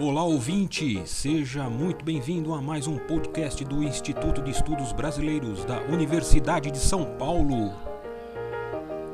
Olá 0.00 0.24
ouvinte, 0.24 1.06
seja 1.06 1.70
muito 1.70 2.04
bem-vindo 2.04 2.52
a 2.52 2.60
mais 2.60 2.88
um 2.88 2.98
podcast 2.98 3.64
do 3.64 3.80
Instituto 3.80 4.42
de 4.42 4.50
Estudos 4.50 4.92
Brasileiros 4.92 5.64
da 5.64 5.82
Universidade 5.82 6.68
de 6.72 6.78
São 6.78 7.16
Paulo. 7.16 7.70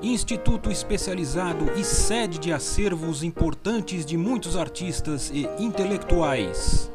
Instituto 0.03 0.71
especializado 0.71 1.71
e 1.79 1.85
sede 1.85 2.38
de 2.38 2.51
acervos 2.51 3.22
importantes 3.22 4.06
de 4.06 4.16
muitos 4.16 4.56
artistas 4.56 5.29
e 5.29 5.43
intelectuais. 5.62 6.90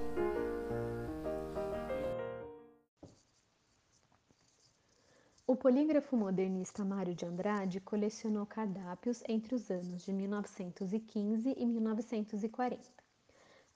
O 5.45 5.55
polígrafo 5.55 6.17
modernista 6.17 6.83
Mário 6.83 7.13
de 7.13 7.23
Andrade 7.23 7.79
colecionou 7.79 8.47
cardápios 8.47 9.21
entre 9.29 9.53
os 9.53 9.69
anos 9.69 10.03
de 10.03 10.11
1915 10.11 11.53
e 11.55 11.65
1940. 11.67 13.04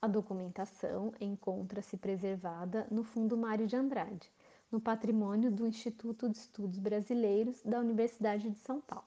A 0.02 0.08
documentação 0.08 1.12
encontra-se 1.20 1.94
preservada 1.94 2.86
no 2.90 3.04
Fundo 3.04 3.36
Mário 3.36 3.66
de 3.66 3.76
Andrade, 3.76 4.32
no 4.72 4.80
patrimônio 4.80 5.50
do 5.50 5.66
Instituto 5.66 6.26
de 6.26 6.38
Estudos 6.38 6.78
Brasileiros 6.78 7.62
da 7.62 7.78
Universidade 7.78 8.48
de 8.48 8.56
São 8.60 8.80
Paulo. 8.80 9.04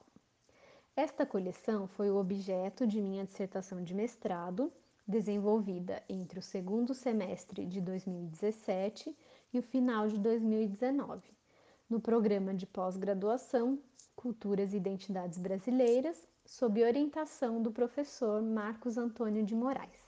Esta 0.94 1.26
coleção 1.26 1.88
foi 1.88 2.12
o 2.12 2.16
objeto 2.16 2.86
de 2.86 3.00
minha 3.00 3.24
dissertação 3.24 3.82
de 3.82 3.92
mestrado, 3.92 4.72
desenvolvida 5.04 6.00
entre 6.08 6.38
o 6.38 6.42
segundo 6.42 6.94
semestre 6.94 7.66
de 7.66 7.80
2017 7.80 9.16
e 9.52 9.58
o 9.58 9.62
final 9.62 10.06
de 10.06 10.16
2019, 10.16 11.28
no 11.90 12.00
programa 12.00 12.54
de 12.54 12.66
pós-graduação 12.66 13.80
Culturas 14.14 14.72
e 14.72 14.76
Identidades 14.76 15.38
Brasileiras, 15.38 16.24
sob 16.46 16.84
orientação 16.84 17.60
do 17.60 17.72
professor 17.72 18.40
Marcos 18.40 18.96
Antônio 18.96 19.44
de 19.44 19.56
Moraes. 19.56 20.03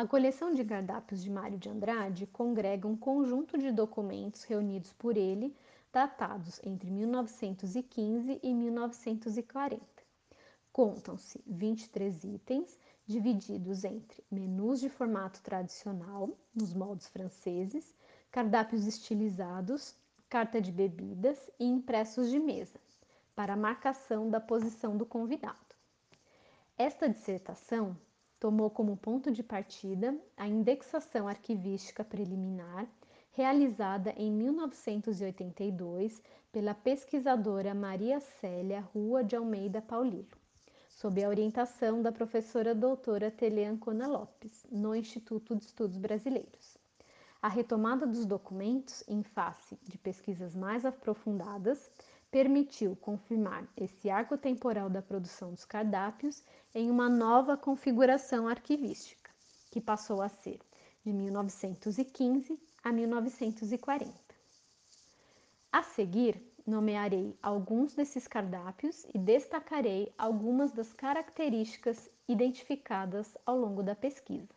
A 0.00 0.06
coleção 0.06 0.54
de 0.54 0.64
cardápios 0.64 1.22
de 1.22 1.28
Mário 1.28 1.58
de 1.58 1.68
Andrade 1.68 2.26
congrega 2.26 2.88
um 2.88 2.96
conjunto 2.96 3.58
de 3.58 3.70
documentos 3.70 4.44
reunidos 4.44 4.94
por 4.94 5.14
ele, 5.14 5.54
datados 5.92 6.58
entre 6.64 6.90
1915 6.90 8.40
e 8.42 8.54
1940. 8.54 9.84
Contam-se 10.72 11.44
23 11.46 12.24
itens, 12.24 12.78
divididos 13.04 13.84
entre 13.84 14.24
menus 14.30 14.80
de 14.80 14.88
formato 14.88 15.42
tradicional, 15.42 16.30
nos 16.54 16.72
moldes 16.72 17.06
franceses, 17.08 17.94
cardápios 18.30 18.86
estilizados, 18.86 19.94
carta 20.30 20.62
de 20.62 20.72
bebidas 20.72 21.50
e 21.58 21.66
impressos 21.66 22.30
de 22.30 22.38
mesa, 22.38 22.80
para 23.34 23.54
marcação 23.54 24.30
da 24.30 24.40
posição 24.40 24.96
do 24.96 25.04
convidado. 25.04 25.76
Esta 26.78 27.06
dissertação 27.06 27.94
tomou 28.40 28.70
como 28.70 28.96
ponto 28.96 29.30
de 29.30 29.42
partida 29.42 30.18
a 30.34 30.48
indexação 30.48 31.28
arquivística 31.28 32.02
preliminar 32.02 32.88
realizada 33.32 34.12
em 34.16 34.32
1982 34.32 36.20
pela 36.50 36.74
pesquisadora 36.74 37.74
Maria 37.74 38.18
Célia 38.18 38.80
Rua 38.80 39.22
de 39.22 39.36
Almeida 39.36 39.80
Paulilo, 39.80 40.26
sob 40.88 41.22
a 41.22 41.28
orientação 41.28 42.02
da 42.02 42.10
professora 42.10 42.74
doutora 42.74 43.30
Teleancona 43.30 44.08
Lopes, 44.08 44.66
no 44.70 44.96
Instituto 44.96 45.54
de 45.54 45.66
Estudos 45.66 45.98
Brasileiros. 45.98 46.76
A 47.40 47.48
retomada 47.48 48.06
dos 48.06 48.26
documentos, 48.26 49.04
em 49.08 49.22
face 49.22 49.78
de 49.82 49.96
pesquisas 49.96 50.54
mais 50.54 50.84
aprofundadas, 50.84 51.90
permitiu 52.30 52.94
confirmar 52.96 53.66
esse 53.76 54.08
arco 54.08 54.38
temporal 54.38 54.88
da 54.88 55.02
produção 55.02 55.52
dos 55.52 55.64
cardápios 55.64 56.42
em 56.74 56.90
uma 56.90 57.08
nova 57.08 57.56
configuração 57.56 58.46
arquivística, 58.46 59.30
que 59.70 59.80
passou 59.80 60.22
a 60.22 60.28
ser 60.28 60.60
de 61.04 61.12
1915 61.12 62.58
a 62.84 62.92
1940. 62.92 64.12
A 65.72 65.82
seguir, 65.82 66.40
nomearei 66.66 67.36
alguns 67.42 67.94
desses 67.94 68.28
cardápios 68.28 69.04
e 69.14 69.18
destacarei 69.18 70.12
algumas 70.16 70.72
das 70.72 70.92
características 70.92 72.08
identificadas 72.28 73.36
ao 73.44 73.58
longo 73.58 73.82
da 73.82 73.94
pesquisa. 73.94 74.54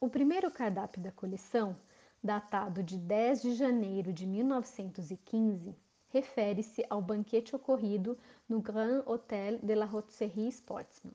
O 0.00 0.08
primeiro 0.08 0.50
cardápio 0.50 1.02
da 1.02 1.10
coleção 1.10 1.76
datado 2.22 2.82
de 2.82 2.96
10 2.96 3.42
de 3.42 3.54
janeiro 3.54 4.12
de 4.12 4.26
1915, 4.26 5.76
refere-se 6.08 6.84
ao 6.88 7.00
banquete 7.00 7.54
ocorrido 7.54 8.18
no 8.48 8.60
Grand 8.60 9.02
Hôtel 9.06 9.58
de 9.62 9.74
la 9.74 9.86
Haute-Série 9.86 10.48
Sportsman. 10.48 11.14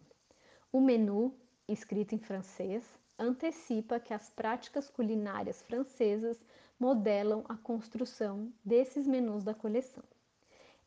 O 0.71 0.79
menu, 0.79 1.35
escrito 1.67 2.15
em 2.15 2.19
francês, 2.19 2.83
antecipa 3.17 3.99
que 3.99 4.13
as 4.13 4.29
práticas 4.29 4.89
culinárias 4.89 5.61
francesas 5.61 6.37
modelam 6.79 7.43
a 7.47 7.55
construção 7.55 8.51
desses 8.63 9.07
menus 9.07 9.43
da 9.43 9.53
coleção. 9.53 10.03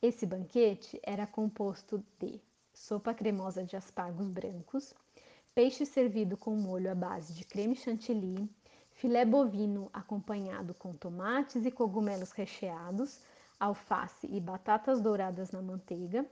Esse 0.03 0.27
banquete 0.27 1.00
era 1.03 1.27
composto 1.27 2.04
de 2.19 2.41
sopa 2.72 3.15
cremosa 3.15 3.65
de 3.65 3.77
aspargos 3.77 4.28
brancos, 4.28 4.94
peixe 5.54 5.87
servido 5.87 6.37
com 6.37 6.54
molho 6.54 6.91
à 6.91 6.94
base 6.94 7.33
de 7.33 7.44
creme 7.44 7.75
chantilly, 7.75 8.48
filé 8.97 9.27
bovino 9.27 9.91
acompanhado 9.93 10.73
com 10.75 10.95
tomates 10.95 11.67
e 11.67 11.71
cogumelos 11.71 12.33
recheados, 12.33 13.21
alface 13.61 14.27
e 14.27 14.41
batatas 14.41 15.03
douradas 15.03 15.51
na 15.51 15.61
manteiga, 15.61 16.25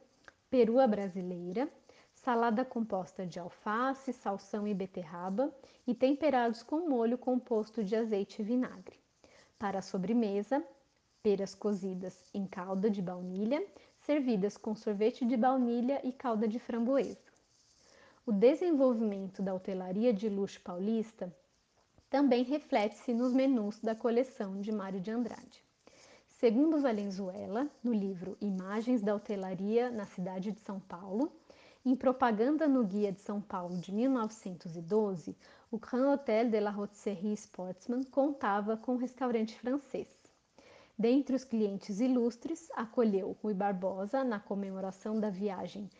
perua 0.50 0.86
brasileira, 0.86 1.68
salada 2.14 2.64
composta 2.64 3.26
de 3.26 3.38
alface, 3.38 4.14
salsão 4.14 4.66
e 4.66 4.72
beterraba 4.72 5.52
e 5.86 5.94
temperados 5.94 6.62
com 6.62 6.88
molho 6.88 7.18
composto 7.18 7.84
de 7.84 7.94
azeite 7.94 8.40
e 8.40 8.44
vinagre. 8.44 8.98
Para 9.58 9.80
a 9.80 9.82
sobremesa, 9.82 10.64
peras 11.22 11.54
cozidas 11.54 12.18
em 12.32 12.46
calda 12.46 12.88
de 12.88 13.02
baunilha, 13.02 13.62
servidas 13.98 14.56
com 14.56 14.74
sorvete 14.74 15.26
de 15.26 15.36
baunilha 15.36 16.00
e 16.02 16.12
calda 16.12 16.48
de 16.48 16.58
framboesa. 16.58 17.18
O 18.24 18.32
desenvolvimento 18.32 19.42
da 19.42 19.52
hotelaria 19.52 20.14
de 20.14 20.30
luxo 20.30 20.62
paulista 20.62 21.30
também 22.14 22.44
reflete-se 22.44 23.12
nos 23.12 23.32
menus 23.32 23.80
da 23.80 23.92
coleção 23.92 24.60
de 24.60 24.70
Mário 24.70 25.00
de 25.00 25.10
Andrade. 25.10 25.64
Segundo 26.28 26.80
Valenzuela, 26.80 27.68
no 27.82 27.92
livro 27.92 28.36
Imagens 28.40 29.02
da 29.02 29.16
Hotelaria 29.16 29.90
na 29.90 30.06
Cidade 30.06 30.52
de 30.52 30.60
São 30.60 30.78
Paulo, 30.78 31.32
em 31.84 31.96
propaganda 31.96 32.68
no 32.68 32.84
Guia 32.84 33.10
de 33.10 33.20
São 33.20 33.40
Paulo 33.40 33.76
de 33.78 33.90
1912, 33.90 35.36
o 35.72 35.76
Grand 35.76 36.12
Hotel 36.12 36.48
de 36.50 36.60
la 36.60 36.70
Haute-Série 36.70 37.32
Sportsman 37.32 38.04
contava 38.04 38.76
com 38.76 38.92
um 38.92 38.98
restaurante 38.98 39.58
francês. 39.58 40.06
Dentre 40.96 41.34
os 41.34 41.42
clientes 41.42 41.98
ilustres, 41.98 42.70
acolheu 42.76 43.36
Rui 43.42 43.54
Barbosa 43.54 44.22
na 44.22 44.38
comemoração 44.38 45.18
da 45.18 45.30
viagem 45.30 45.90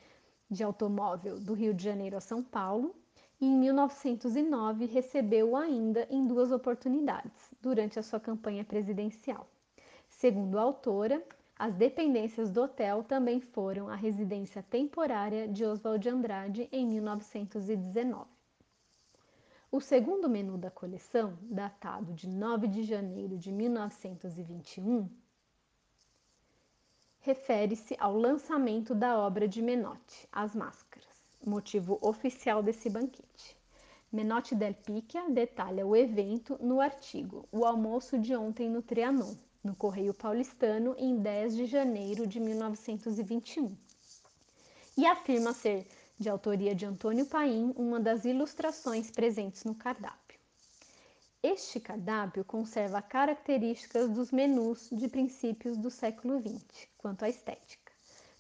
de 0.49 0.63
automóvel 0.63 1.41
do 1.41 1.55
Rio 1.55 1.75
de 1.75 1.83
Janeiro 1.83 2.17
a 2.17 2.21
São 2.21 2.41
Paulo 2.41 2.95
e 3.41 3.47
em 3.47 3.59
1909 3.59 4.87
recebeu-o 4.87 5.57
ainda 5.57 6.07
em 6.11 6.27
duas 6.27 6.53
oportunidades, 6.53 7.51
durante 7.61 7.99
a 7.99 8.03
sua 8.03 8.21
campanha 8.21 8.65
presidencial. 8.65 9.49
Segundo 10.09 10.59
a 10.59 10.63
autora, 10.63 11.23
as 11.57 11.75
dependências 11.75 12.51
do 12.51 12.63
hotel 12.63 13.03
também 13.05 13.41
foram 13.41 13.89
a 13.89 13.95
residência 13.95 14.63
temporária 14.63 15.47
de 15.49 15.65
Oswald 15.65 16.03
de 16.03 16.09
Andrade 16.09 16.69
em 16.73 16.87
1919. 16.87 18.29
O 19.71 19.81
segundo 19.81 20.29
menu 20.29 20.57
da 20.57 20.71
coleção, 20.71 21.37
datado 21.43 22.13
de 22.13 22.29
9 22.29 22.69
de 22.69 22.85
janeiro 22.85 23.37
de 23.37 23.51
1921, 23.51 25.09
refere-se 27.21 27.97
ao 27.99 28.17
lançamento 28.17 28.95
da 28.95 29.19
obra 29.19 29.49
de 29.49 29.61
Menotti, 29.61 30.29
As 30.31 30.55
Máscaras 30.55 31.14
motivo 31.47 31.99
oficial 32.03 32.63
desse 32.63 32.89
banquete. 32.89 33.57
Menotti 34.13 34.55
del 34.55 34.75
Picchia 34.75 35.29
detalha 35.29 35.87
o 35.87 35.97
evento 35.97 36.57
no 36.61 36.81
artigo 36.81 37.49
O 37.51 37.65
almoço 37.65 38.19
de 38.19 38.35
ontem 38.37 38.71
no 38.71 38.81
Trianon, 38.81 39.35
no 39.63 39.75
Correio 39.75 40.15
Paulistano, 40.15 40.95
em 40.97 41.17
10 41.17 41.57
de 41.57 41.67
janeiro 41.67 42.27
de 42.27 42.39
1921. 42.39 43.77
E 44.97 45.07
afirma 45.07 45.53
ser 45.53 45.87
de 46.17 46.29
autoria 46.29 46.75
de 46.75 46.87
Antônio 46.87 47.27
Paim 47.27 47.73
uma 47.77 47.99
das 47.99 48.25
ilustrações 48.25 49.11
presentes 49.11 49.65
no 49.65 49.75
cardápio. 49.75 50.39
Este 51.43 51.81
cardápio 51.81 52.45
conserva 52.45 53.03
características 53.03 54.09
dos 54.09 54.31
menus 54.31 54.89
de 54.91 55.09
princípios 55.09 55.77
do 55.77 55.91
século 55.91 56.39
XX 56.39 56.89
quanto 56.97 57.25
à 57.25 57.29
estética 57.29 57.84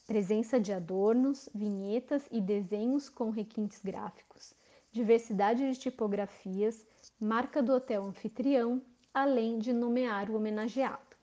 presença 0.07 0.61
de 0.61 0.73
adornos, 0.73 1.49
vinhetas 1.55 2.23
e 2.31 2.41
desenhos 2.41 3.09
com 3.09 3.31
requintes 3.31 3.81
gráficos, 3.81 4.55
diversidade 4.93 5.71
de 5.71 5.79
tipografias, 5.79 6.87
marca 7.19 7.63
do 7.63 7.73
hotel 7.73 8.05
anfitrião, 8.05 8.83
além 9.13 9.59
de 9.59 9.73
nomear 9.73 10.31
o 10.31 10.37
homenageado. 10.37 11.17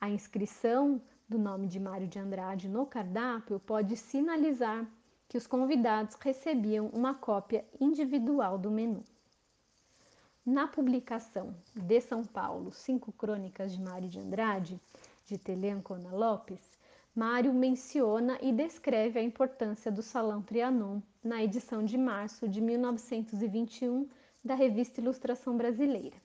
A 0.00 0.08
inscrição 0.08 1.00
do 1.28 1.38
nome 1.38 1.66
de 1.66 1.78
Mário 1.78 2.06
de 2.06 2.18
Andrade 2.18 2.68
no 2.68 2.86
cardápio 2.86 3.58
pode 3.60 3.96
sinalizar 3.96 4.86
que 5.28 5.36
os 5.36 5.46
convidados 5.46 6.14
recebiam 6.14 6.86
uma 6.88 7.14
cópia 7.14 7.64
individual 7.80 8.56
do 8.56 8.70
menu. 8.70 9.04
Na 10.44 10.68
publicação 10.68 11.54
de 11.74 12.00
São 12.00 12.24
Paulo, 12.24 12.72
Cinco 12.72 13.10
Crônicas 13.12 13.72
de 13.72 13.82
Mário 13.82 14.08
de 14.08 14.20
Andrade, 14.20 14.80
de 15.26 15.36
Teleancona 15.36 16.12
Lopes, 16.12 16.60
Mário 17.16 17.50
menciona 17.54 18.38
e 18.42 18.52
descreve 18.52 19.18
a 19.18 19.22
importância 19.22 19.90
do 19.90 20.02
Salão 20.02 20.42
Trianon 20.42 21.00
na 21.24 21.42
edição 21.42 21.82
de 21.82 21.96
março 21.96 22.46
de 22.46 22.60
1921 22.60 24.06
da 24.44 24.54
revista 24.54 25.00
Ilustração 25.00 25.56
Brasileira. 25.56 26.18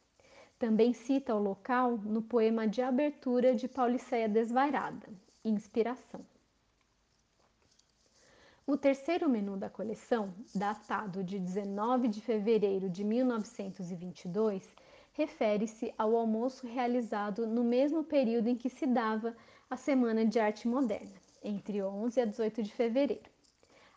Também 0.60 0.92
cita 0.92 1.34
o 1.34 1.42
local 1.42 1.98
no 1.98 2.22
poema 2.22 2.68
de 2.68 2.82
abertura 2.82 3.56
de 3.56 3.70
Pauliceia 3.70 4.28
Desvairada, 4.28 5.08
Inspiração. 5.46 6.26
O 8.68 8.76
terceiro 8.76 9.30
menu 9.30 9.56
da 9.56 9.70
coleção, 9.70 10.34
datado 10.54 11.24
de 11.24 11.40
19 11.40 12.10
de 12.10 12.20
fevereiro 12.20 12.90
de 12.90 13.06
1922, 13.06 14.68
refere-se 15.14 15.94
ao 15.98 16.18
almoço 16.18 16.68
realizado 16.68 17.48
no 17.48 17.64
mesmo 17.64 18.04
período 18.04 18.50
em 18.50 18.58
que 18.58 18.70
se 18.70 18.86
dava 18.86 19.34
a 19.72 19.78
Semana 19.78 20.26
de 20.26 20.38
Arte 20.38 20.68
Moderna, 20.68 21.16
entre 21.42 21.82
11 21.82 22.20
a 22.20 22.26
18 22.26 22.62
de 22.62 22.74
fevereiro. 22.74 23.32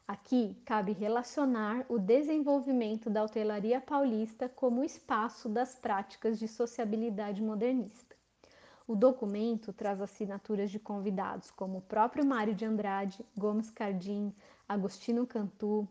Aqui 0.06 0.56
cabe 0.64 0.92
relacionar 0.92 1.84
o 1.88 1.98
desenvolvimento 1.98 3.10
da 3.10 3.24
hotelaria 3.24 3.80
paulista 3.80 4.48
como 4.48 4.84
espaço 4.84 5.48
das 5.48 5.74
práticas 5.74 6.38
de 6.38 6.46
sociabilidade 6.46 7.42
modernista. 7.42 8.14
O 8.86 8.94
documento 8.94 9.72
traz 9.72 10.00
assinaturas 10.00 10.70
de 10.70 10.78
convidados 10.78 11.50
como 11.50 11.78
o 11.78 11.82
próprio 11.82 12.24
Mário 12.24 12.54
de 12.54 12.64
Andrade, 12.64 13.26
Gomes 13.36 13.68
Cardim, 13.68 14.32
Agostinho 14.68 15.26
Cantu, 15.26 15.88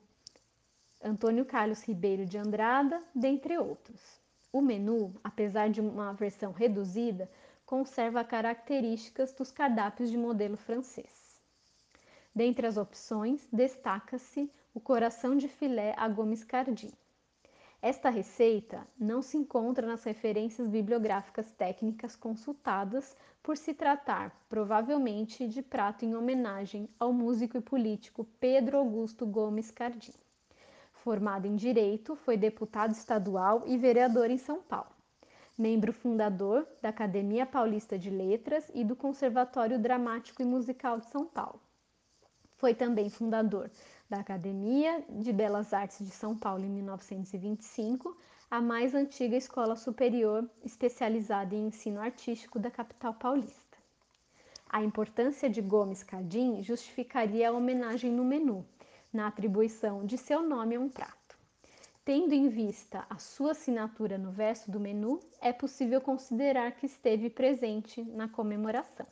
Antônio 1.04 1.44
Carlos 1.44 1.84
Ribeiro 1.84 2.26
de 2.26 2.38
Andrada, 2.38 3.04
dentre 3.14 3.58
outros. 3.58 4.00
O 4.50 4.62
menu, 4.62 5.14
apesar 5.22 5.70
de 5.70 5.82
uma 5.82 6.14
versão 6.14 6.54
reduzida, 6.54 7.30
conserva 7.66 8.24
características 8.24 9.34
dos 9.34 9.52
cardápios 9.52 10.10
de 10.10 10.18
modelo 10.18 10.58
francês. 10.58 11.42
Dentre 12.36 12.66
as 12.66 12.78
opções, 12.78 13.48
destaca-se 13.52 14.52
o 14.74 14.80
coração 14.80 15.36
de 15.36 15.48
filé 15.48 15.94
a 15.98 16.08
Gomes 16.08 16.44
Cardim. 16.44 16.92
Esta 17.82 18.10
receita 18.10 18.88
não 18.98 19.22
se 19.22 19.36
encontra 19.36 19.86
nas 19.86 20.04
referências 20.06 20.68
bibliográficas 20.68 21.52
técnicas 21.52 22.16
consultadas 22.16 23.16
por 23.44 23.58
se 23.58 23.74
tratar, 23.74 24.32
provavelmente, 24.48 25.46
de 25.46 25.62
prato 25.62 26.06
em 26.06 26.16
homenagem 26.16 26.88
ao 26.98 27.12
músico 27.12 27.58
e 27.58 27.62
político 27.62 28.26
Pedro 28.40 28.78
Augusto 28.78 29.26
Gomes 29.26 29.70
Cardim. 29.70 30.14
Formado 30.94 31.46
em 31.46 31.58
Direito, 31.58 32.16
foi 32.16 32.38
deputado 32.38 32.94
estadual 32.94 33.64
e 33.66 33.78
vereador 33.78 34.32
em 34.32 34.38
São 34.38 34.62
Paulo. 34.62 34.93
Membro 35.58 35.94
fundador 35.94 36.68
da 36.82 36.90
Academia 36.90 37.46
Paulista 37.46 37.98
de 37.98 38.10
Letras 38.10 38.66
e 38.74 38.84
do 38.84 38.96
Conservatório 38.96 39.78
Dramático 39.78 40.42
e 40.42 40.46
Musical 40.46 41.00
de 41.00 41.08
São 41.12 41.26
Paulo. 41.26 41.62
Foi 42.58 42.74
também 42.74 43.10
fundador 43.10 43.70
da 44.10 44.20
Academia 44.20 45.04
de 45.10 45.32
Belas 45.32 45.72
Artes 45.72 46.00
de 46.00 46.12
São 46.12 46.36
Paulo 46.36 46.66
em 46.66 46.70
1925, 46.70 48.18
a 48.50 48.62
mais 48.62 48.96
antiga 48.96 49.36
escola 49.36 49.76
superior 49.76 50.50
especializada 50.64 51.54
em 51.54 51.68
ensino 51.68 52.02
artístico 52.02 52.58
da 52.58 52.72
capital 52.72 53.14
paulista. 53.14 53.78
A 54.68 54.84
importância 54.84 55.48
de 55.48 55.62
Gomes 55.62 56.02
Cardim 56.02 56.64
justificaria 56.64 57.50
a 57.50 57.52
homenagem 57.52 58.12
no 58.12 58.24
menu, 58.24 58.66
na 59.12 59.28
atribuição 59.28 60.04
de 60.04 60.18
seu 60.18 60.42
nome 60.42 60.76
a 60.76 60.80
um 60.80 60.90
prato. 60.90 61.23
Tendo 62.06 62.34
em 62.34 62.50
vista 62.50 63.06
a 63.10 63.18
sua 63.18 63.52
assinatura 63.52 64.18
no 64.18 64.30
verso 64.30 64.70
do 64.70 64.78
menu, 64.78 65.22
é 65.40 65.54
possível 65.54 66.02
considerar 66.02 66.74
que 66.74 66.86
esteve 66.86 67.30
presente 67.30 68.04
na 68.04 68.28
comemoração. 68.28 69.08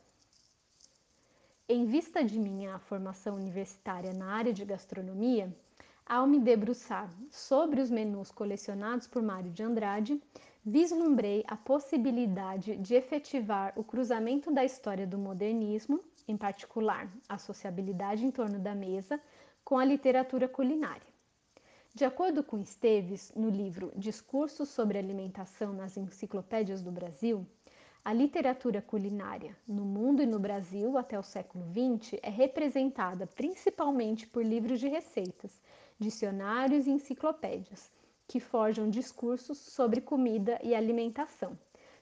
Em 1.66 1.86
vista 1.86 2.22
de 2.22 2.38
minha 2.38 2.78
formação 2.80 3.36
universitária 3.36 4.12
na 4.12 4.26
área 4.26 4.52
de 4.52 4.62
gastronomia, 4.62 5.50
ao 6.04 6.26
me 6.26 6.38
debruçar 6.38 7.10
sobre 7.30 7.80
os 7.80 7.90
menus 7.90 8.30
colecionados 8.30 9.06
por 9.06 9.22
Mário 9.22 9.50
de 9.50 9.62
Andrade, 9.62 10.22
vislumbrei 10.62 11.42
a 11.48 11.56
possibilidade 11.56 12.76
de 12.76 12.94
efetivar 12.94 13.72
o 13.74 13.82
cruzamento 13.82 14.52
da 14.52 14.66
história 14.66 15.06
do 15.06 15.16
modernismo, 15.16 15.98
em 16.28 16.36
particular 16.36 17.10
a 17.26 17.38
sociabilidade 17.38 18.26
em 18.26 18.30
torno 18.30 18.58
da 18.58 18.74
mesa, 18.74 19.18
com 19.64 19.78
a 19.78 19.84
literatura 19.84 20.46
culinária. 20.46 21.11
De 21.94 22.06
acordo 22.06 22.42
com 22.42 22.58
Esteves, 22.58 23.30
no 23.36 23.50
livro 23.50 23.92
Discursos 23.94 24.70
sobre 24.70 24.96
Alimentação 24.96 25.74
nas 25.74 25.94
Enciclopédias 25.94 26.80
do 26.80 26.90
Brasil, 26.90 27.46
a 28.02 28.14
literatura 28.14 28.80
culinária 28.80 29.54
no 29.68 29.84
mundo 29.84 30.22
e 30.22 30.26
no 30.26 30.38
Brasil 30.38 30.96
até 30.96 31.18
o 31.18 31.22
século 31.22 31.66
XX 31.66 32.18
é 32.22 32.30
representada 32.30 33.26
principalmente 33.26 34.26
por 34.26 34.42
livros 34.42 34.80
de 34.80 34.88
receitas, 34.88 35.60
dicionários 35.98 36.86
e 36.86 36.92
enciclopédias, 36.92 37.92
que 38.26 38.40
forjam 38.40 38.88
discursos 38.88 39.58
sobre 39.58 40.00
comida 40.00 40.58
e 40.62 40.74
alimentação, 40.74 41.58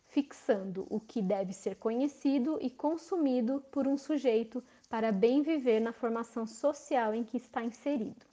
fixando 0.07 0.87
o 0.89 1.01
que 1.01 1.21
deve 1.21 1.53
ser 1.53 1.75
conhecido 1.75 2.61
e 2.63 2.71
consumido 2.71 3.61
por 3.73 3.89
um 3.89 3.99
sujeito 3.99 4.63
para 4.89 5.11
bem 5.11 5.43
viver 5.43 5.81
na 5.81 5.93
formação 5.93 6.47
social 6.47 7.13
em 7.13 7.25
que 7.25 7.39
está 7.39 7.65
inserido. 7.65 8.30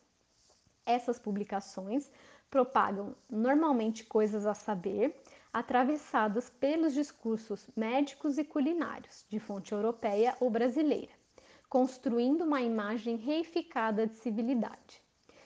Essas 0.87 1.19
publicações 1.19 2.09
propagam 2.49 3.13
normalmente 3.29 4.05
coisas 4.05 4.45
a 4.45 4.53
saber 4.53 5.13
atravessadas 5.51 6.49
pelos 6.49 6.93
discursos 6.93 7.67
médicos 7.75 8.37
e 8.37 8.45
culinários, 8.45 9.25
de 9.27 9.37
fonte 9.37 9.73
europeia 9.73 10.37
ou 10.39 10.49
brasileira, 10.49 11.11
construindo 11.67 12.45
uma 12.45 12.61
imagem 12.61 13.17
reificada 13.17 14.07
de 14.07 14.15
civilidade. 14.15 15.01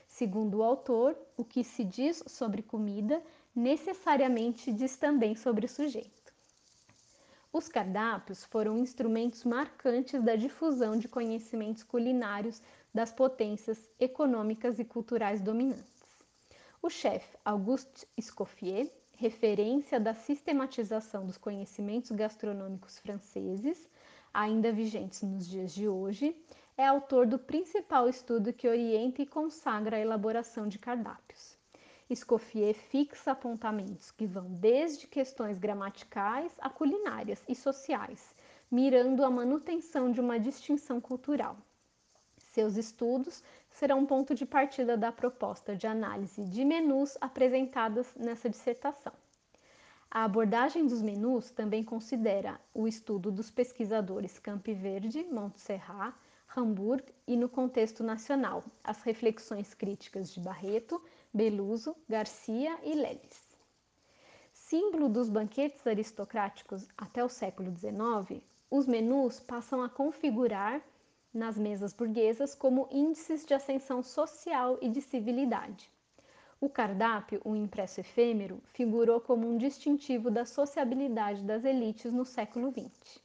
Segundo 0.07 0.59
o 0.59 0.63
autor, 0.63 1.17
o 1.35 1.43
que 1.43 1.63
se 1.63 1.83
diz 1.83 2.23
sobre 2.27 2.61
comida 2.61 3.19
necessariamente 3.55 4.71
diz 4.71 4.95
também 4.95 5.33
sobre 5.35 5.65
o 5.65 5.69
sujeito. 5.69 6.21
Os 7.51 7.67
cardápios 7.67 8.45
foram 8.45 8.77
instrumentos 8.77 9.43
marcantes 9.43 10.21
da 10.21 10.35
difusão 10.35 10.97
de 10.97 11.09
conhecimentos 11.09 11.83
culinários 11.83 12.61
das 12.93 13.11
potências 13.11 13.89
econômicas 13.99 14.79
e 14.79 14.85
culturais 14.85 15.41
dominantes. 15.41 16.23
O 16.81 16.89
chefe 16.89 17.37
Auguste 17.45 18.07
Escoffier 18.17 18.91
referência 19.21 19.99
da 19.99 20.15
sistematização 20.15 21.27
dos 21.27 21.37
conhecimentos 21.37 22.09
gastronômicos 22.09 22.97
franceses, 22.97 23.87
ainda 24.33 24.71
vigentes 24.71 25.21
nos 25.21 25.47
dias 25.47 25.75
de 25.75 25.87
hoje, 25.87 26.35
é 26.75 26.87
autor 26.87 27.27
do 27.27 27.37
principal 27.37 28.09
estudo 28.09 28.51
que 28.51 28.67
orienta 28.67 29.21
e 29.21 29.27
consagra 29.27 29.97
a 29.97 29.99
elaboração 29.99 30.67
de 30.67 30.79
cardápios. 30.79 31.55
Escoffier 32.09 32.73
fixa 32.73 33.33
apontamentos 33.33 34.09
que 34.09 34.25
vão 34.25 34.47
desde 34.55 35.05
questões 35.05 35.59
gramaticais 35.59 36.51
a 36.59 36.71
culinárias 36.71 37.43
e 37.47 37.53
sociais, 37.53 38.33
mirando 38.71 39.23
a 39.23 39.29
manutenção 39.29 40.11
de 40.11 40.19
uma 40.19 40.39
distinção 40.39 40.99
cultural. 40.99 41.57
Seus 42.51 42.75
estudos 42.75 43.41
serão 43.69 43.99
um 43.99 44.05
ponto 44.05 44.35
de 44.35 44.45
partida 44.45 44.97
da 44.97 45.09
proposta 45.09 45.73
de 45.73 45.87
análise 45.87 46.43
de 46.43 46.65
menus 46.65 47.17
apresentadas 47.21 48.13
nessa 48.15 48.49
dissertação. 48.49 49.13
A 50.09 50.25
abordagem 50.25 50.85
dos 50.85 51.01
menus 51.01 51.49
também 51.51 51.81
considera 51.81 52.59
o 52.73 52.89
estudo 52.89 53.31
dos 53.31 53.49
pesquisadores 53.49 54.37
Campiverde, 54.37 55.23
Montserrat, 55.31 56.13
Hamburg 56.53 57.05
e, 57.25 57.37
no 57.37 57.47
contexto 57.47 58.03
nacional, 58.03 58.65
as 58.83 59.01
reflexões 59.03 59.73
críticas 59.73 60.33
de 60.33 60.41
Barreto, 60.41 61.01
Beluso, 61.33 61.95
Garcia 62.09 62.77
e 62.83 62.93
Lelis. 62.93 63.57
Símbolo 64.51 65.07
dos 65.07 65.29
banquetes 65.29 65.87
aristocráticos 65.87 66.85
até 66.97 67.23
o 67.23 67.29
século 67.29 67.73
XIX, 67.73 68.43
os 68.69 68.85
menus 68.85 69.39
passam 69.39 69.81
a 69.81 69.87
configurar 69.87 70.81
nas 71.33 71.57
mesas 71.57 71.93
burguesas 71.93 72.53
como 72.53 72.87
índices 72.91 73.45
de 73.45 73.53
ascensão 73.53 74.03
social 74.03 74.77
e 74.81 74.89
de 74.89 75.01
civilidade. 75.01 75.89
O 76.59 76.69
cardápio, 76.69 77.41
um 77.45 77.55
impresso 77.55 78.01
efêmero, 78.01 78.61
figurou 78.65 79.19
como 79.19 79.47
um 79.47 79.57
distintivo 79.57 80.29
da 80.29 80.45
sociabilidade 80.45 81.43
das 81.43 81.63
elites 81.63 82.11
no 82.11 82.25
século 82.25 82.71
XX. 82.71 83.19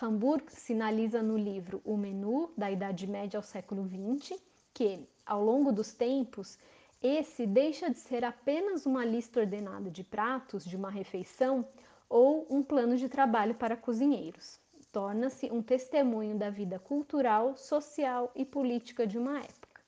Hamburg 0.00 0.50
sinaliza 0.50 1.22
no 1.22 1.36
livro 1.36 1.80
O 1.84 1.96
Menu, 1.96 2.50
da 2.56 2.70
Idade 2.70 3.06
Média 3.06 3.38
ao 3.38 3.42
século 3.42 3.86
XX, 3.86 4.40
que, 4.72 5.06
ao 5.24 5.44
longo 5.44 5.70
dos 5.70 5.92
tempos, 5.92 6.58
esse 7.00 7.46
deixa 7.46 7.90
de 7.90 7.98
ser 7.98 8.24
apenas 8.24 8.86
uma 8.86 9.04
lista 9.04 9.40
ordenada 9.40 9.90
de 9.90 10.02
pratos 10.02 10.64
de 10.64 10.76
uma 10.76 10.90
refeição 10.90 11.68
ou 12.08 12.46
um 12.50 12.62
plano 12.62 12.96
de 12.96 13.08
trabalho 13.08 13.54
para 13.54 13.76
cozinheiros 13.76 14.60
torna-se 14.92 15.50
um 15.50 15.62
testemunho 15.62 16.36
da 16.36 16.50
vida 16.50 16.78
cultural, 16.78 17.56
social 17.56 18.30
e 18.34 18.44
política 18.44 19.06
de 19.06 19.18
uma 19.18 19.38
época. 19.38 19.80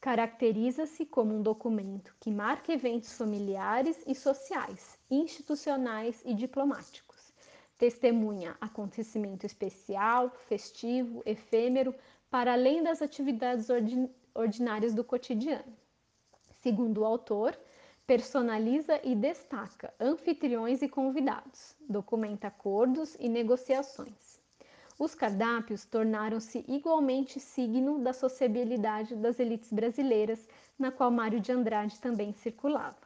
Caracteriza-se 0.00 1.06
como 1.06 1.34
um 1.34 1.42
documento 1.42 2.14
que 2.18 2.30
marca 2.30 2.72
eventos 2.72 3.12
familiares 3.12 4.02
e 4.06 4.14
sociais, 4.14 4.98
institucionais 5.10 6.22
e 6.24 6.34
diplomáticos. 6.34 7.32
Testemunha 7.78 8.56
acontecimento 8.60 9.46
especial, 9.46 10.30
festivo, 10.48 11.22
efêmero, 11.24 11.94
para 12.30 12.52
além 12.52 12.82
das 12.82 13.02
atividades 13.02 13.68
ordinárias 14.34 14.94
do 14.94 15.04
cotidiano. 15.04 15.76
Segundo 16.60 16.98
o 16.98 17.04
autor, 17.04 17.58
personaliza 18.12 19.00
e 19.02 19.14
destaca 19.14 19.90
anfitriões 19.98 20.82
e 20.82 20.88
convidados, 20.88 21.74
documenta 21.88 22.48
acordos 22.48 23.16
e 23.18 23.26
negociações. 23.26 24.38
Os 24.98 25.14
cardápios 25.14 25.86
tornaram-se 25.86 26.62
igualmente 26.68 27.40
signo 27.40 28.00
da 28.00 28.12
sociabilidade 28.12 29.16
das 29.16 29.40
elites 29.40 29.72
brasileiras, 29.72 30.46
na 30.78 30.92
qual 30.92 31.10
Mário 31.10 31.40
de 31.40 31.52
Andrade 31.52 31.98
também 32.00 32.34
circulava. 32.34 33.00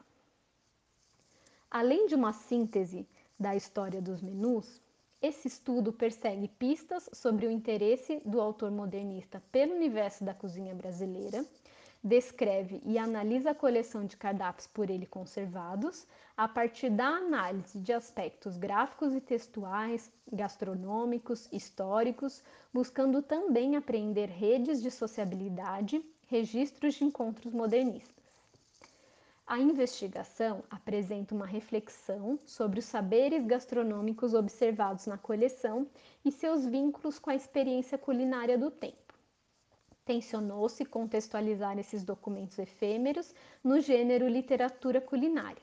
Além 1.70 2.08
de 2.08 2.16
uma 2.16 2.32
síntese 2.32 3.06
da 3.38 3.54
história 3.54 4.02
dos 4.02 4.20
menus, 4.20 4.82
esse 5.22 5.46
estudo 5.46 5.92
persegue 5.92 6.48
pistas 6.48 7.08
sobre 7.12 7.46
o 7.46 7.50
interesse 7.50 8.20
do 8.24 8.40
autor 8.40 8.72
modernista 8.72 9.40
pelo 9.52 9.76
universo 9.76 10.24
da 10.24 10.34
cozinha 10.34 10.74
brasileira 10.74 11.46
descreve 12.06 12.80
e 12.84 12.96
analisa 12.98 13.50
a 13.50 13.54
coleção 13.54 14.04
de 14.04 14.16
cardápios 14.16 14.68
por 14.68 14.88
ele 14.88 15.06
conservados 15.06 16.06
a 16.36 16.46
partir 16.46 16.88
da 16.88 17.06
análise 17.06 17.80
de 17.80 17.92
aspectos 17.92 18.56
gráficos 18.56 19.12
e 19.12 19.20
textuais, 19.20 20.08
gastronômicos, 20.32 21.48
históricos, 21.50 22.44
buscando 22.72 23.22
também 23.22 23.74
apreender 23.74 24.28
redes 24.28 24.80
de 24.80 24.88
sociabilidade, 24.88 26.00
registros 26.28 26.94
de 26.94 27.04
encontros 27.04 27.52
modernistas. 27.52 28.24
A 29.44 29.58
investigação 29.58 30.62
apresenta 30.70 31.34
uma 31.34 31.46
reflexão 31.46 32.38
sobre 32.44 32.78
os 32.78 32.84
saberes 32.84 33.44
gastronômicos 33.44 34.32
observados 34.32 35.06
na 35.06 35.18
coleção 35.18 35.88
e 36.24 36.30
seus 36.30 36.64
vínculos 36.64 37.18
com 37.18 37.30
a 37.30 37.34
experiência 37.34 37.98
culinária 37.98 38.56
do 38.56 38.70
tempo 38.70 39.05
tensionou-se 40.06 40.84
contextualizar 40.84 41.78
esses 41.78 42.04
documentos 42.04 42.58
efêmeros 42.58 43.34
no 43.62 43.80
gênero 43.80 44.28
literatura 44.28 45.00
culinária, 45.00 45.62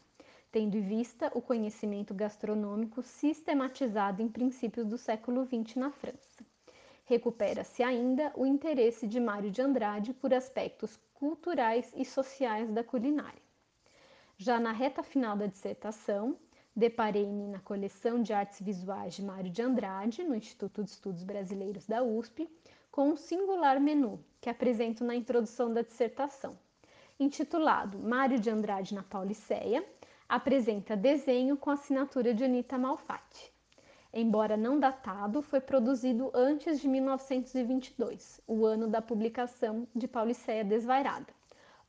tendo 0.51 0.77
em 0.77 0.81
vista 0.81 1.31
o 1.33 1.41
conhecimento 1.41 2.13
gastronômico 2.13 3.01
sistematizado 3.01 4.21
em 4.21 4.27
princípios 4.27 4.85
do 4.85 4.97
século 4.97 5.45
XX 5.45 5.77
na 5.77 5.91
França. 5.91 6.45
Recupera-se 7.05 7.81
ainda 7.81 8.33
o 8.35 8.45
interesse 8.45 9.07
de 9.07 9.19
Mário 9.19 9.49
de 9.49 9.61
Andrade 9.61 10.13
por 10.13 10.33
aspectos 10.33 10.99
culturais 11.13 11.91
e 11.95 12.03
sociais 12.03 12.69
da 12.69 12.83
culinária. 12.83 13.41
Já 14.37 14.59
na 14.59 14.73
reta 14.73 15.01
final 15.03 15.37
da 15.37 15.45
dissertação, 15.45 16.37
deparei-me 16.75 17.47
na 17.47 17.59
coleção 17.59 18.21
de 18.21 18.33
artes 18.33 18.59
visuais 18.59 19.13
de 19.13 19.23
Mário 19.23 19.49
de 19.49 19.61
Andrade, 19.61 20.23
no 20.23 20.35
Instituto 20.35 20.83
de 20.83 20.89
Estudos 20.89 21.23
Brasileiros 21.23 21.85
da 21.85 22.03
USP, 22.03 22.49
com 22.93 23.09
um 23.09 23.17
singular 23.17 23.79
menu 23.79 24.23
que 24.39 24.51
apresento 24.51 25.03
na 25.03 25.15
introdução 25.15 25.73
da 25.73 25.81
dissertação. 25.81 26.55
Intitulado 27.19 27.97
Mário 27.97 28.39
de 28.39 28.51
Andrade 28.51 28.93
na 28.93 29.01
Pauliceia, 29.01 29.83
apresenta 30.29 30.95
desenho 30.95 31.57
com 31.57 31.71
assinatura 31.71 32.35
de 32.35 32.43
Anita 32.43 32.77
Malfatti. 32.77 33.51
Embora 34.13 34.55
não 34.55 34.79
datado, 34.79 35.41
foi 35.41 35.59
produzido 35.59 36.29
antes 36.35 36.79
de 36.79 36.87
1922, 36.87 38.39
o 38.45 38.63
ano 38.63 38.87
da 38.87 39.01
publicação 39.01 39.87
de 39.95 40.07
Pauliceia 40.07 40.63
Desvairada, 40.63 41.33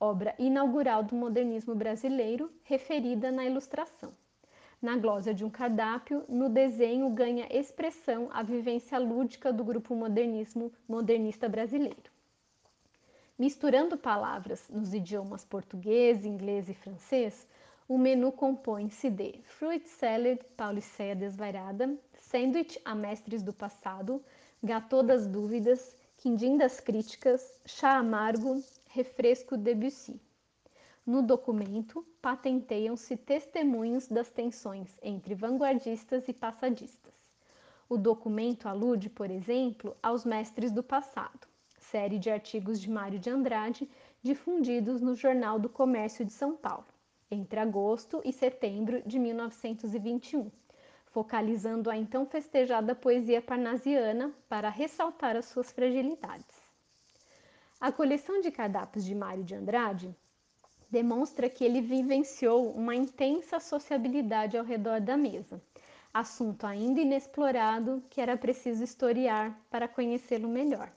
obra 0.00 0.34
inaugural 0.38 1.02
do 1.02 1.14
modernismo 1.14 1.74
brasileiro, 1.74 2.50
referida 2.62 3.30
na 3.30 3.44
ilustração 3.44 4.14
na 4.84 4.98
glosa 4.98 5.32
de 5.32 5.46
um 5.46 5.48
cardápio, 5.48 6.26
no 6.28 6.50
desenho 6.50 7.08
ganha 7.08 7.48
expressão 7.50 8.28
a 8.30 8.42
vivência 8.42 8.98
lúdica 8.98 9.50
do 9.50 9.64
grupo 9.64 9.94
modernismo 9.94 10.70
modernista 10.86 11.48
brasileiro. 11.48 12.12
Misturando 13.38 13.96
palavras 13.96 14.68
nos 14.68 14.92
idiomas 14.92 15.42
português, 15.42 16.26
inglês 16.26 16.68
e 16.68 16.74
francês, 16.74 17.48
o 17.88 17.96
menu 17.96 18.30
compõe-se 18.30 19.08
de 19.08 19.40
fruit 19.44 19.88
salad 19.88 20.38
pauliceia 20.54 21.16
desvairada, 21.16 21.96
sandwich 22.20 22.78
a 22.84 22.94
mestres 22.94 23.42
do 23.42 23.54
passado, 23.54 24.22
gâteau 24.62 25.02
das 25.02 25.26
dúvidas, 25.26 25.96
quindim 26.18 26.58
das 26.58 26.78
críticas, 26.78 27.58
chá 27.64 27.96
amargo, 27.96 28.62
refresco 28.90 29.56
Debussy. 29.56 30.20
No 31.06 31.20
documento, 31.20 32.02
patenteiam-se 32.22 33.14
testemunhos 33.14 34.08
das 34.08 34.30
tensões 34.30 34.88
entre 35.02 35.34
vanguardistas 35.34 36.26
e 36.28 36.32
passadistas. 36.32 37.12
O 37.86 37.98
documento 37.98 38.66
alude, 38.66 39.10
por 39.10 39.30
exemplo, 39.30 39.94
aos 40.02 40.24
mestres 40.24 40.72
do 40.72 40.82
passado, 40.82 41.46
série 41.76 42.18
de 42.18 42.30
artigos 42.30 42.80
de 42.80 42.88
Mário 42.88 43.18
de 43.18 43.28
Andrade 43.28 43.86
difundidos 44.22 45.02
no 45.02 45.14
Jornal 45.14 45.58
do 45.58 45.68
Comércio 45.68 46.24
de 46.24 46.32
São 46.32 46.56
Paulo, 46.56 46.86
entre 47.30 47.60
agosto 47.60 48.22
e 48.24 48.32
setembro 48.32 49.02
de 49.04 49.18
1921, 49.18 50.50
focalizando 51.04 51.90
a 51.90 51.96
então 51.98 52.24
festejada 52.24 52.94
poesia 52.94 53.42
parnasiana 53.42 54.32
para 54.48 54.70
ressaltar 54.70 55.36
as 55.36 55.44
suas 55.44 55.70
fragilidades. 55.70 56.64
A 57.78 57.92
coleção 57.92 58.40
de 58.40 58.50
cardápios 58.50 59.04
de 59.04 59.14
Mário 59.14 59.44
de 59.44 59.54
Andrade 59.54 60.16
demonstra 60.90 61.48
que 61.48 61.64
ele 61.64 61.80
vivenciou 61.80 62.70
uma 62.72 62.94
intensa 62.94 63.58
sociabilidade 63.60 64.56
ao 64.56 64.64
redor 64.64 65.00
da 65.00 65.16
mesa, 65.16 65.60
assunto 66.12 66.66
ainda 66.66 67.00
inexplorado 67.00 68.02
que 68.10 68.20
era 68.20 68.36
preciso 68.36 68.84
historiar 68.84 69.58
para 69.70 69.88
conhecê-lo 69.88 70.48
melhor. 70.48 70.92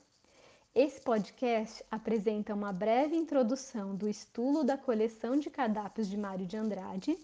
Esse 0.75 1.01
podcast 1.01 1.83
apresenta 1.89 2.53
uma 2.53 2.71
breve 2.71 3.15
introdução 3.15 3.95
do 3.95 4.07
estudo 4.07 4.63
da 4.63 4.77
coleção 4.77 5.35
de 5.35 5.49
cardápios 5.49 6.07
de 6.07 6.15
Mário 6.15 6.45
de 6.45 6.55
Andrade, 6.55 7.17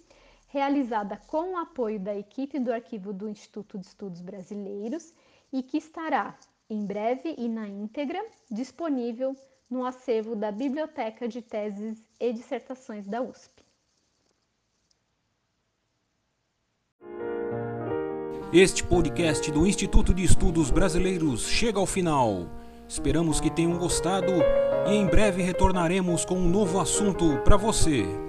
realizada 0.47 1.21
com 1.27 1.53
o 1.53 1.57
apoio 1.57 1.99
da 1.99 2.15
equipe 2.15 2.57
do 2.59 2.73
arquivo 2.73 3.13
do 3.13 3.29
Instituto 3.29 3.77
de 3.77 3.85
Estudos 3.85 4.21
Brasileiros 4.21 5.13
e 5.51 5.61
que 5.61 5.77
estará, 5.77 6.35
em 6.67 6.83
breve 6.83 7.35
e 7.37 7.47
na 7.47 7.67
íntegra, 7.67 8.23
disponível 8.49 9.35
no 9.73 9.85
acervo 9.85 10.35
da 10.35 10.51
Biblioteca 10.51 11.27
de 11.27 11.41
Teses 11.41 11.97
e 12.19 12.31
Dissertações 12.31 13.07
da 13.07 13.23
USP. 13.23 13.63
Este 18.53 18.83
podcast 18.83 19.51
do 19.51 19.65
Instituto 19.65 20.13
de 20.13 20.23
Estudos 20.23 20.69
Brasileiros 20.69 21.47
chega 21.47 21.79
ao 21.79 21.87
final. 21.87 22.47
Esperamos 22.87 23.41
que 23.41 23.49
tenham 23.49 23.75
gostado 23.79 24.31
e 24.87 24.93
em 24.93 25.07
breve 25.07 25.41
retornaremos 25.41 26.23
com 26.23 26.35
um 26.35 26.47
novo 26.47 26.79
assunto 26.79 27.41
para 27.43 27.57
você. 27.57 28.22